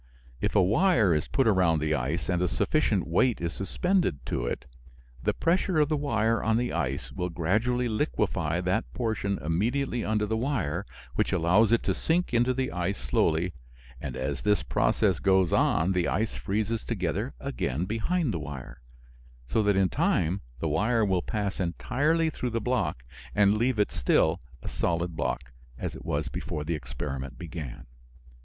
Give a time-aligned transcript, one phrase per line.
[0.41, 4.47] If a wire is put around the ice and a sufficient weight is suspended to
[4.47, 4.65] it,
[5.21, 10.25] the pressure of the wire on the ice will gradually liquefy that portion immediately under
[10.25, 13.53] the wire, which allows it to sink into the ice slowly,
[14.01, 18.81] and as this process goes on the ice freezes together again behind the wire,
[19.45, 23.03] so that in time the wire will pass entirely through the block
[23.35, 27.85] and leave it still a solid block, as it was before the experiment began.